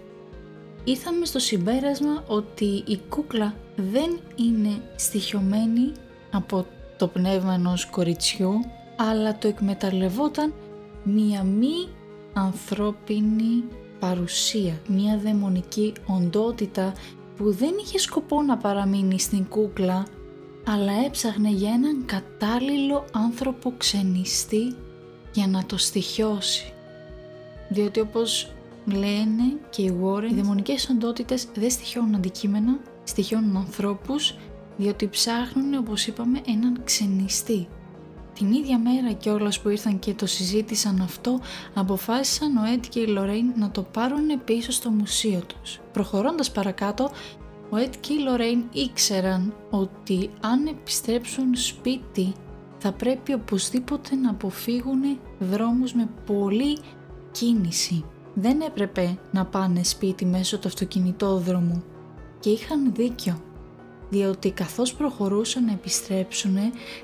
ήρθαμε 0.83 1.25
στο 1.25 1.39
συμπέρασμα 1.39 2.23
ότι 2.27 2.83
η 2.87 2.99
κούκλα 3.09 3.55
δεν 3.75 4.19
είναι 4.35 4.81
στοιχειωμένη 4.95 5.91
από 6.31 6.65
το 6.97 7.07
πνεύμα 7.07 7.53
ενός 7.53 7.85
κοριτσιού 7.85 8.51
αλλά 8.97 9.37
το 9.37 9.47
εκμεταλλευόταν 9.47 10.53
μία 11.03 11.43
μη 11.43 11.87
ανθρώπινη 12.33 13.63
παρουσία, 13.99 14.81
μία 14.87 15.17
δαιμονική 15.17 15.93
οντότητα 16.07 16.93
που 17.37 17.51
δεν 17.51 17.71
είχε 17.83 17.97
σκοπό 17.97 18.41
να 18.41 18.57
παραμείνει 18.57 19.19
στην 19.19 19.47
κούκλα 19.47 20.05
αλλά 20.65 20.91
έψαχνε 21.05 21.49
για 21.49 21.71
έναν 21.71 22.05
κατάλληλο 22.05 23.05
άνθρωπο 23.11 23.73
ξενιστή 23.77 24.75
για 25.33 25.47
να 25.47 25.65
το 25.65 25.77
στοιχιώσει. 25.77 26.73
Διότι 27.69 27.99
όπως 27.99 28.53
λένε 28.85 29.43
και 29.69 29.81
οι 29.81 29.99
Warren, 30.03 30.29
οι 30.31 30.33
δαιμονικές 30.33 30.89
οντότητες 30.89 31.47
δεν 31.55 31.69
στοιχιώνουν 31.69 32.15
αντικείμενα, 32.15 32.79
στοιχιώνουν 33.03 33.55
ανθρώπους 33.55 34.35
διότι 34.77 35.07
ψάχνουν 35.07 35.73
όπως 35.73 36.07
είπαμε 36.07 36.41
έναν 36.47 36.81
ξενιστή. 36.83 37.67
Την 38.33 38.51
ίδια 38.51 38.79
μέρα 38.79 39.11
κιόλας 39.11 39.59
που 39.59 39.69
ήρθαν 39.69 39.99
και 39.99 40.13
το 40.13 40.25
συζήτησαν 40.25 41.01
αυτό, 41.01 41.39
αποφάσισαν 41.73 42.57
ο 42.57 42.61
Ed 42.75 42.85
και 42.89 42.99
η 42.99 43.07
Λορέιν 43.07 43.53
να 43.55 43.71
το 43.71 43.81
πάρουν 43.81 44.43
πίσω 44.45 44.71
στο 44.71 44.89
μουσείο 44.89 45.41
τους. 45.47 45.79
Προχωρώντας 45.91 46.51
παρακάτω, 46.51 47.09
ο 47.69 47.75
Ed 47.75 47.93
και 47.99 48.13
η 48.13 48.17
Λορέιν 48.17 48.63
ήξεραν 48.71 49.53
ότι 49.69 50.29
αν 50.39 50.67
επιστρέψουν 50.67 51.55
σπίτι 51.55 52.33
θα 52.77 52.91
πρέπει 52.91 53.33
οπωσδήποτε 53.33 54.15
να 54.15 54.29
αποφύγουν 54.29 55.19
δρόμους 55.39 55.93
με 55.93 56.09
πολλή 56.25 56.79
κίνηση. 57.31 58.03
Δεν 58.33 58.61
έπρεπε 58.61 59.17
να 59.31 59.45
πάνε 59.45 59.83
σπίτι 59.83 60.25
μέσω 60.25 60.59
του 60.59 60.67
αυτοκινητόδρομου 60.67 61.83
και 62.39 62.49
είχαν 62.49 62.93
δίκιο 62.93 63.41
διότι 64.13 64.51
καθώς 64.51 64.93
προχωρούσαν 64.93 65.65
να 65.65 65.71
επιστρέψουν, 65.71 66.55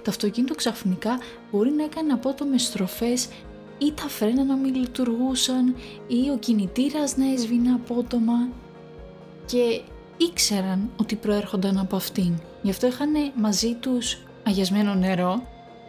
το 0.01 0.09
αυτοκίνητο 0.09 0.55
ξαφνικά 0.55 1.19
μπορεί 1.51 1.71
να 1.71 1.83
έκανε 1.83 2.13
απότομες 2.13 2.63
στροφές 2.63 3.27
ή 3.77 3.91
τα 3.91 4.07
φρένα 4.07 4.43
να 4.43 4.55
μην 4.55 4.75
λειτουργούσαν 4.75 5.75
ή 6.07 6.29
ο 6.33 6.37
κινητήρας 6.37 7.17
να 7.17 7.31
έσβηνε 7.31 7.73
απότομα 7.73 8.49
και 9.45 9.81
ήξεραν 10.17 10.89
ότι 10.97 11.15
προέρχονταν 11.15 11.77
από 11.77 11.95
αυτήν. 11.95 12.33
Γι' 12.61 12.69
αυτό 12.69 12.87
είχαν 12.87 13.11
μαζί 13.35 13.73
τους 13.73 14.17
αγιασμένο 14.43 14.93
νερό 14.93 15.47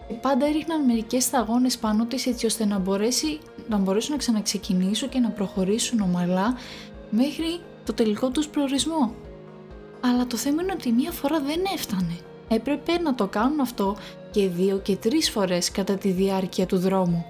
και 0.08 0.14
πάντα 0.14 0.46
έριχναν 0.46 0.84
μερικές 0.84 1.24
σταγόνες 1.24 1.78
πάνω 1.78 2.04
της 2.04 2.26
έτσι 2.26 2.46
ώστε 2.46 2.64
να, 2.64 2.78
μπορέσει, 2.78 3.38
να 3.68 3.76
μπορέσουν 3.78 4.12
να 4.12 4.18
ξαναξεκινήσουν 4.18 5.08
και 5.08 5.18
να 5.18 5.30
προχωρήσουν 5.30 6.00
ομαλά 6.00 6.54
μέχρι 7.10 7.60
το 7.84 7.92
τελικό 7.92 8.30
τους 8.30 8.48
προορισμό. 8.48 9.14
Αλλά 10.00 10.26
το 10.26 10.36
θέμα 10.36 10.62
είναι 10.62 10.72
ότι 10.72 10.92
μία 10.92 11.10
φορά 11.10 11.40
δεν 11.40 11.60
έφτανε. 11.74 12.18
Έπρεπε 12.48 12.98
να 12.98 13.14
το 13.14 13.26
κάνουν 13.26 13.60
αυτό 13.60 13.96
και 14.30 14.48
δύο 14.48 14.78
και 14.78 14.96
τρεις 14.96 15.30
φορές 15.30 15.70
κατά 15.70 15.94
τη 15.94 16.10
διάρκεια 16.10 16.66
του 16.66 16.78
δρόμου. 16.78 17.24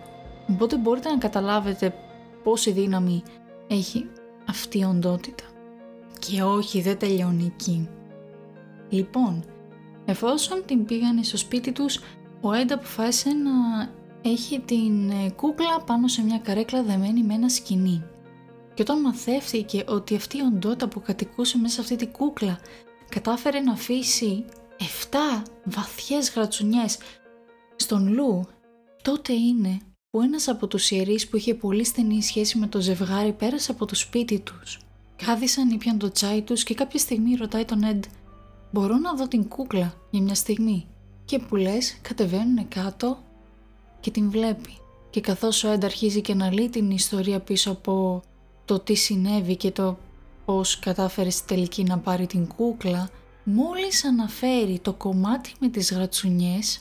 Οπότε 0.51 0.77
μπορείτε 0.77 1.09
να 1.09 1.19
καταλάβετε 1.19 1.95
πόση 2.43 2.71
δύναμη 2.71 3.23
έχει 3.69 4.07
αυτή 4.49 4.79
η 4.79 4.85
οντότητα. 4.85 5.45
Και 6.19 6.43
όχι, 6.43 6.81
δεν 6.81 6.99
τελειώνει 6.99 7.53
εκεί. 7.55 7.89
Λοιπόν, 8.89 9.45
εφόσον 10.05 10.63
την 10.67 10.85
πήγανε 10.85 11.23
στο 11.23 11.37
σπίτι 11.37 11.73
τους, 11.73 12.01
ο 12.41 12.53
Έντ 12.53 12.73
αποφάσισε 12.73 13.29
να 13.29 13.51
έχει 14.31 14.61
την 14.61 15.11
ε, 15.11 15.31
κούκλα 15.31 15.81
πάνω 15.87 16.09
σε 16.09 16.23
μια 16.23 16.39
καρέκλα 16.39 16.83
δεμένη 16.83 17.23
με 17.23 17.35
ένα 17.35 17.49
σκηνή. 17.49 18.03
Και 18.81 18.87
όταν 18.91 19.01
μαθεύτηκε 19.01 19.85
ότι 19.89 20.15
αυτή 20.15 20.37
η 20.37 20.41
οντότητα 20.41 20.89
που 20.89 21.01
κατοικούσε 21.01 21.59
μέσα 21.59 21.75
σε 21.75 21.81
αυτή 21.81 21.97
την 21.97 22.13
κούκλα 22.13 22.59
κατάφερε 23.09 23.61
να 23.61 23.73
αφήσει 23.73 24.45
7 24.79 25.17
βαθιές 25.65 26.31
γρατσουνιές 26.31 26.99
στον 27.77 28.13
Λου, 28.13 28.47
τότε 29.03 29.33
είναι 29.33 29.79
που 30.11 30.21
ένας 30.21 30.49
από 30.49 30.67
τους 30.67 30.91
ιερείς 30.91 31.29
που 31.29 31.37
είχε 31.37 31.55
πολύ 31.55 31.85
στενή 31.85 32.23
σχέση 32.23 32.59
με 32.59 32.67
το 32.67 32.81
ζευγάρι 32.81 33.33
πέρασε 33.33 33.71
από 33.71 33.87
το 33.87 33.95
σπίτι 33.95 34.41
τους. 34.41 34.79
Κάθισαν, 35.17 35.71
ήπιαν 35.71 35.99
το 35.99 36.11
τσάι 36.11 36.43
τους 36.43 36.65
και 36.65 36.75
κάποια 36.75 36.99
στιγμή 36.99 37.35
ρωτάει 37.35 37.65
τον 37.65 37.83
Εντ 37.83 38.05
«Μπορώ 38.71 38.97
να 38.97 39.15
δω 39.15 39.29
την 39.29 39.49
κούκλα 39.49 39.95
για 40.11 40.23
μια 40.23 40.35
στιγμή» 40.35 40.87
και 41.25 41.39
που 41.39 41.57
λες 41.57 41.99
κατεβαίνουν 42.03 42.69
κάτω 42.69 43.19
και 44.01 44.11
την 44.11 44.31
βλέπει. 44.31 44.79
Και 45.11 45.21
καθώς 45.21 45.65
ο 45.65 45.69
Εντ 45.69 45.85
αρχίζει 45.85 46.21
και 46.21 46.33
αναλύει 46.33 46.69
την 46.69 46.91
ιστορία 46.91 47.41
πίσω 47.41 47.71
από 47.71 48.23
το 48.71 48.79
τι 48.79 48.95
συνέβη 48.95 49.57
και 49.57 49.71
το 49.71 49.99
πώς 50.45 50.79
κατάφερε 50.79 51.31
στη 51.31 51.47
τελική 51.47 51.83
να 51.83 51.99
πάρει 51.99 52.27
την 52.27 52.47
κούκλα, 52.47 53.09
μόλις 53.45 54.05
αναφέρει 54.05 54.79
το 54.79 54.93
κομμάτι 54.93 55.53
με 55.61 55.69
τις 55.69 55.93
γρατσουνιές, 55.93 56.81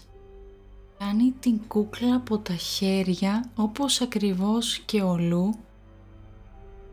κάνει 0.97 1.33
την 1.39 1.59
κούκλα 1.67 2.15
από 2.15 2.37
τα 2.37 2.53
χέρια 2.53 3.49
όπως 3.55 4.01
ακριβώς 4.01 4.79
και 4.79 5.01
ο 5.01 5.17
Λου, 5.17 5.53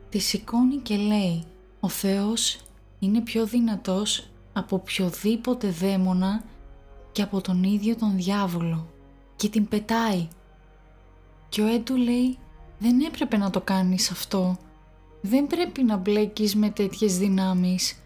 τη 0.08 0.18
σηκώνει 0.18 0.76
και 0.76 0.96
λέει 0.96 1.44
«Ο 1.80 1.88
Θεός 1.88 2.60
είναι 2.98 3.20
πιο 3.20 3.46
δυνατός 3.46 4.28
από 4.52 4.76
οποιοδήποτε 4.76 5.68
δαίμονα 5.68 6.44
και 7.12 7.22
από 7.22 7.40
τον 7.40 7.62
ίδιο 7.62 7.96
τον 7.96 8.16
διάβολο» 8.16 8.86
και 9.36 9.48
την 9.48 9.68
πετάει. 9.68 10.28
Και 11.48 11.62
ο 11.62 11.66
Έντου 11.66 11.96
λέει 11.96 12.38
«Δεν 12.78 13.00
έπρεπε 13.00 13.36
να 13.36 13.50
το 13.50 13.60
κάνεις 13.60 14.10
αυτό, 14.10 14.56
δεν 15.20 15.46
πρέπει 15.46 15.82
να 15.82 15.96
μπλέκεις 15.96 16.54
με 16.54 16.70
τέτοιες 16.70 17.18
δυνάμεις. 17.18 17.98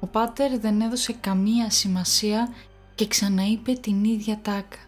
Ο 0.00 0.06
Πάτερ 0.06 0.58
δεν 0.58 0.80
έδωσε 0.80 1.12
καμία 1.12 1.70
σημασία 1.70 2.48
και 2.94 3.06
ξαναείπε 3.06 3.72
την 3.72 4.04
ίδια 4.04 4.38
τάκα. 4.42 4.78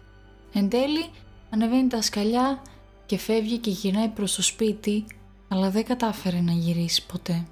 Εν 0.53 0.69
τέλει 0.69 1.05
ανεβαίνει 1.49 1.87
τα 1.87 2.01
σκαλιά 2.01 2.61
και 3.05 3.17
φεύγει 3.17 3.57
και 3.57 3.69
γυρνάει 3.69 4.07
προς 4.07 4.35
το 4.35 4.41
σπίτι, 4.41 5.05
αλλά 5.47 5.69
δεν 5.69 5.83
κατάφερε 5.85 6.41
να 6.41 6.51
γυρίσει 6.51 7.05
ποτέ. 7.05 7.45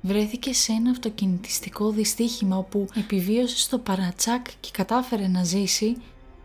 Βρέθηκε 0.00 0.52
σε 0.52 0.72
ένα 0.72 0.90
αυτοκινητιστικό 0.90 1.90
δυστύχημα 1.90 2.56
όπου 2.56 2.86
επιβίωσε 2.94 3.58
στο 3.58 3.78
παρατσάκ 3.78 4.46
και 4.60 4.68
κατάφερε 4.72 5.28
να 5.28 5.44
ζήσει 5.44 5.96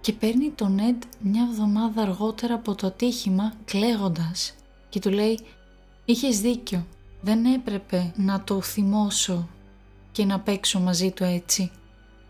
και 0.02 0.14
παίρνει 0.14 0.50
τον 0.50 0.80
Ed 0.80 1.06
μια 1.20 1.48
εβδομάδα 1.52 2.02
αργότερα 2.02 2.54
από 2.54 2.76
το 2.76 2.88
ατύχημα 2.88 3.54
κλαίγοντας 3.66 4.56
και 4.90 5.00
του 5.00 5.10
λέει 5.10 5.40
Είχες 6.06 6.42
δίκιο. 6.42 6.86
Δεν 7.22 7.46
έπρεπε 7.46 8.14
να 8.16 8.44
το 8.44 8.62
θυμώσω 8.62 9.48
και 10.12 10.26
να 10.26 10.40
παίξω 10.40 10.80
μαζί 10.80 11.12
του 11.12 11.24
έτσι. 11.24 11.72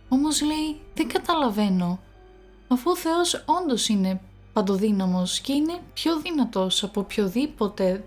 Όμως 0.10 0.42
λέει 0.42 0.82
δεν 0.94 1.08
καταλαβαίνω. 1.08 2.00
Αφού 2.68 2.92
ο 2.92 2.96
Θεός 2.96 3.44
όντως 3.46 3.88
είναι 3.88 4.22
παντοδύναμος 4.54 5.40
και 5.40 5.54
είναι 5.54 5.80
πιο 5.94 6.20
δυνατός 6.20 6.84
από 6.84 7.00
οποιοδήποτε 7.00 8.04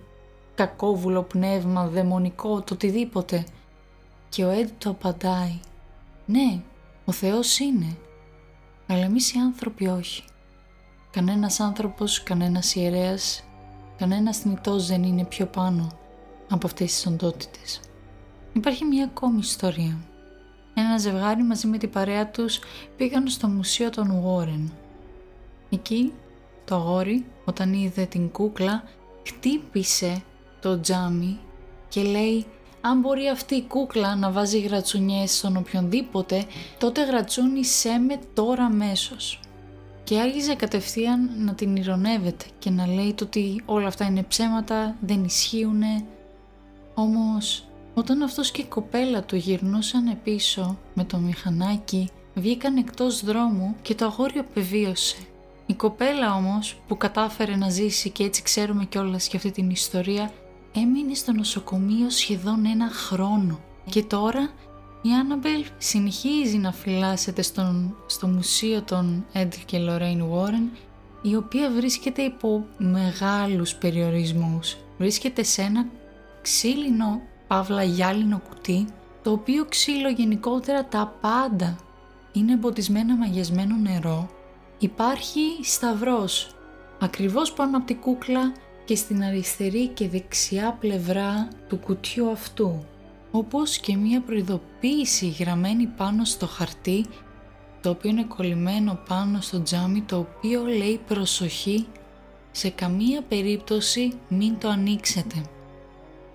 κακόβουλο 0.55 1.23
πνεύμα, 1.23 1.87
δαιμονικό, 1.87 2.61
το 2.61 2.75
οτιδήποτε. 2.75 3.47
Και 4.29 4.45
ο 4.45 4.49
Έντ 4.49 4.69
το 4.79 4.91
απαντάει. 4.91 5.61
Ναι, 6.27 6.61
ο 7.05 7.13
Θεός 7.13 7.59
είναι. 7.59 7.97
Αλλά 8.87 9.05
εμείς 9.05 9.33
οι 9.33 9.39
άνθρωποι 9.39 9.87
όχι. 9.87 10.23
Κανένας 11.11 11.61
άνθρωπος, 11.61 12.23
κανένας 12.23 12.75
ιερέας 12.75 13.48
Κανένα 13.99 14.35
θνητός 14.35 14.87
δεν 14.87 15.03
είναι 15.03 15.25
πιο 15.25 15.47
πάνω 15.47 15.89
από 16.49 16.67
αυτές 16.67 16.93
τις 16.93 17.07
οντότητες. 17.07 17.81
Υπάρχει 18.53 18.85
μια 18.85 19.05
ακόμη 19.05 19.39
ιστορία. 19.39 19.99
Ένα 20.75 20.99
ζευγάρι 20.99 21.43
μαζί 21.43 21.67
με 21.67 21.79
την 21.79 21.91
παρέα 21.91 22.31
τους 22.31 22.59
πήγαν 22.97 23.29
στο 23.29 23.49
μουσείο 23.49 23.91
των 23.91 24.25
Warren. 24.25 24.71
Εκεί 25.71 26.13
το 26.65 26.75
αγόρι 26.75 27.27
όταν 27.45 27.73
είδε 27.73 28.05
την 28.05 28.31
κούκλα 28.31 28.83
χτύπησε 29.27 30.23
το 30.61 30.81
τζάμι 30.81 31.39
και 31.89 32.03
λέει 32.03 32.47
αν 32.81 33.01
μπορεί 33.01 33.29
αυτή 33.29 33.55
η 33.55 33.63
κούκλα 33.63 34.17
να 34.17 34.31
βάζει 34.31 34.61
γρατσουνιές 34.61 35.37
στον 35.37 35.57
οποιονδήποτε, 35.57 36.45
τότε 36.79 37.05
γρατσούνισέ 37.05 37.99
με 37.99 38.19
τώρα 38.35 38.65
αμέσως. 38.65 39.41
Και 40.09 40.21
άρχιζε 40.21 40.55
κατευθείαν 40.55 41.31
να 41.37 41.55
την 41.55 41.77
ηρωνεύεται 41.77 42.45
και 42.59 42.71
να 42.71 42.87
λέει 42.87 43.15
το 43.15 43.25
ότι 43.25 43.63
όλα 43.65 43.87
αυτά 43.87 44.05
είναι 44.05 44.23
ψέματα, 44.23 44.97
δεν 45.01 45.25
ισχύουν. 45.25 45.83
Όμως 46.95 47.69
όταν 47.95 48.23
αυτός 48.23 48.51
και 48.51 48.61
η 48.61 48.65
κοπέλα 48.65 49.23
του 49.23 49.37
γυρνούσαν 49.37 50.19
πίσω 50.23 50.79
με 50.95 51.05
το 51.05 51.19
μηχανάκι, 51.19 52.09
βγήκαν 52.35 52.77
εκτός 52.77 53.25
δρόμου 53.25 53.77
και 53.83 53.95
το 53.95 54.05
αγόρι 54.05 54.39
απεβίωσε. 54.39 55.17
Η 55.67 55.75
κοπέλα 55.75 56.35
όμως 56.35 56.81
που 56.89 56.97
κατάφερε 56.97 57.57
να 57.57 57.69
ζήσει 57.69 58.11
και 58.11 58.25
έτσι 58.25 58.43
ξέρουμε 58.43 58.85
κιόλας 58.85 59.29
για 59.29 59.37
αυτή 59.37 59.51
την 59.51 59.71
ιστορία 59.71 60.33
έμεινε 60.75 61.15
στο 61.15 61.33
νοσοκομείο 61.33 62.11
σχεδόν 62.11 62.67
ένα 62.67 62.91
χρόνο 62.91 63.61
και 63.91 64.03
τώρα 64.03 64.51
η 65.03 65.13
Άνναμπελ 65.21 65.65
συνεχίζει 65.79 66.57
να 66.57 66.73
φυλάσσεται 66.73 67.43
στον, 67.43 67.97
στο 68.07 68.27
μουσείο 68.27 68.83
των 68.83 69.27
Έντρι 69.33 69.61
και 69.65 69.79
Λορέιν 69.79 70.27
Βόρεν 70.27 70.71
η 71.23 71.37
οποία 71.37 71.71
βρίσκεται 71.71 72.23
υπό 72.23 72.67
μεγάλους 72.79 73.75
περιορισμούς. 73.75 74.77
Βρίσκεται 74.99 75.43
σε 75.43 75.63
ένα 75.63 75.87
ξύλινο 76.43 77.21
παύλα 77.47 77.83
γυάλινο 77.83 78.41
κουτί 78.49 78.87
το 79.23 79.31
οποίο 79.31 79.65
ξύλο 79.65 80.09
γενικότερα 80.09 80.85
τα 80.85 81.15
πάντα 81.21 81.77
είναι 82.33 82.53
εμποτισμένα 82.53 83.17
μαγιασμένο 83.17 83.77
νερό 83.77 84.31
υπάρχει 84.79 85.41
σταυρός 85.63 86.55
ακριβώς 87.01 87.53
πάνω 87.53 87.77
από 87.77 87.87
την 87.87 88.01
κούκλα 88.01 88.53
και 88.85 88.97
στην 88.97 89.23
αριστερή 89.23 89.87
και 89.87 90.09
δεξιά 90.09 90.77
πλευρά 90.81 91.49
του 91.69 91.77
κουτιού 91.77 92.31
αυτού, 92.31 92.85
όπως 93.31 93.79
και 93.79 93.97
μία 93.97 94.21
προειδοποίηση 94.21 95.29
γραμμένη 95.29 95.87
πάνω 95.87 96.25
στο 96.25 96.47
χαρτί, 96.47 97.07
το 97.81 97.91
οποίο 97.91 98.11
είναι 98.11 98.25
κολλημένο 98.25 98.99
πάνω 99.09 99.41
στο 99.41 99.63
τζάμι, 99.63 100.01
το 100.03 100.17
οποίο 100.17 100.65
λέει 100.65 101.01
προσοχή, 101.07 101.87
σε 102.51 102.71
καμία 102.71 103.23
περίπτωση 103.23 104.13
μην 104.29 104.59
το 104.59 104.69
ανοίξετε. 104.69 105.43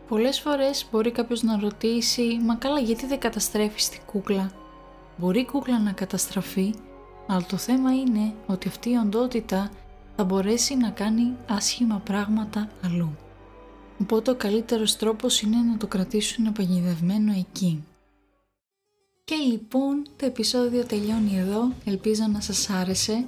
Πολλές 0.07 0.39
φορές 0.39 0.87
μπορεί 0.91 1.11
κάποιος 1.11 1.43
να 1.43 1.59
ρωτήσει 1.59 2.39
«Μα 2.41 2.55
καλά 2.55 2.79
γιατί 2.79 3.05
δεν 3.05 3.19
καταστρέφεις 3.19 3.89
την 3.89 3.99
κούκλα» 4.05 4.51
Μπορεί 5.17 5.39
η 5.39 5.45
κούκλα 5.45 5.79
να 5.79 5.91
καταστραφεί, 5.91 6.73
αλλά 7.27 7.45
το 7.45 7.57
θέμα 7.57 7.91
είναι 7.91 8.33
ότι 8.47 8.67
αυτή 8.67 8.89
η 8.89 8.95
οντότητα 8.95 9.69
θα 10.15 10.23
μπορέσει 10.23 10.77
να 10.77 10.89
κάνει 10.89 11.35
άσχημα 11.49 12.01
πράγματα 12.05 12.69
αλλού. 12.83 13.15
Οπότε 14.01 14.31
ο 14.31 14.35
καλύτερος 14.35 14.95
τρόπος 14.95 15.41
είναι 15.41 15.57
να 15.57 15.77
το 15.77 15.87
κρατήσουν 15.87 16.51
παγιδευμένο 16.51 17.33
εκεί. 17.37 17.83
Και 19.23 19.35
λοιπόν 19.35 20.03
το 20.17 20.25
επεισόδιο 20.25 20.85
τελειώνει 20.85 21.37
εδώ, 21.37 21.71
ελπίζω 21.85 22.23
να 22.31 22.41
σας 22.41 22.69
άρεσε, 22.69 23.25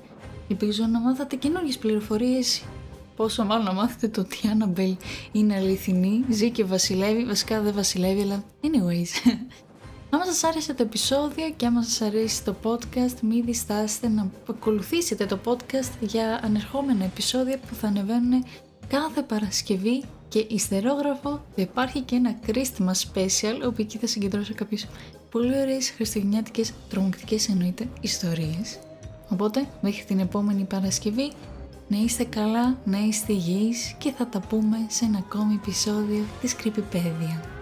ελπίζω 0.49 0.85
να 0.85 0.99
μάθατε 0.99 1.35
καινούργιες 1.35 1.77
πληροφορίες. 1.77 2.63
Πόσο 3.15 3.45
μάλλον 3.45 3.65
να 3.65 3.73
μάθετε 3.73 4.07
το 4.07 4.21
ότι 4.21 4.39
η 4.43 4.49
Άνναμπελ 4.49 4.95
είναι 5.31 5.55
αληθινή, 5.55 6.25
ζει 6.29 6.49
και 6.49 6.63
βασιλεύει, 6.63 7.25
βασικά 7.25 7.61
δεν 7.61 7.73
βασιλεύει, 7.73 8.21
αλλά 8.21 8.43
anyways. 8.61 9.31
Άμα 10.09 10.25
σας 10.25 10.43
άρεσε 10.43 10.73
το 10.73 10.83
επεισόδιο 10.83 11.49
και 11.55 11.65
άμα 11.65 11.83
σας 11.83 12.01
αρέσει 12.01 12.43
το 12.43 12.55
podcast, 12.63 13.19
μην 13.21 13.45
διστάσετε 13.45 14.07
να 14.07 14.31
ακολουθήσετε 14.49 15.25
το 15.25 15.39
podcast 15.45 15.91
για 15.99 16.39
ανερχόμενα 16.43 17.03
επεισόδια 17.03 17.59
που 17.59 17.75
θα 17.75 17.87
ανεβαίνουν 17.87 18.45
κάθε 18.87 19.21
Παρασκευή 19.21 20.03
και 20.27 20.45
υστερόγραφο 20.49 21.29
θα 21.29 21.61
υπάρχει 21.61 22.01
και 22.01 22.15
ένα 22.15 22.35
Christmas 22.47 23.13
special 23.13 23.65
όπου 23.65 23.75
εκεί 23.81 23.97
θα 23.97 24.07
συγκεντρώσω 24.07 24.53
κάποιες 24.55 24.87
πολύ 25.31 25.59
ωραίες 25.59 25.89
χριστουγεννιάτικες 25.89 26.73
τρομακτικές 26.89 27.49
εννοείται 27.49 27.87
ιστορίες. 28.01 28.79
Οπότε 29.29 29.67
μέχρι 29.81 30.03
την 30.03 30.19
επόμενη 30.19 30.63
Παρασκευή 30.63 31.31
να 31.87 31.97
είστε 31.97 32.23
καλά, 32.23 32.77
να 32.85 32.97
είστε 32.97 33.33
υγιείς 33.33 33.95
και 33.97 34.11
θα 34.11 34.27
τα 34.27 34.39
πούμε 34.39 34.77
σε 34.87 35.05
ένα 35.05 35.17
ακόμη 35.17 35.53
επεισόδιο 35.53 36.23
της 36.41 36.55
Creepypedia. 36.63 37.54